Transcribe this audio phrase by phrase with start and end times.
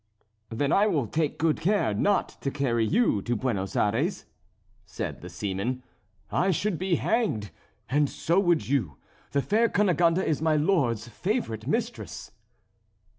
[0.49, 4.25] "Then I will take good care not to carry you to Buenos Ayres,"
[4.83, 5.83] said the seaman.
[6.31, 7.51] "I should be hanged,
[7.87, 8.97] and so would you.
[9.31, 12.31] The fair Cunegonde is my lord's favourite mistress."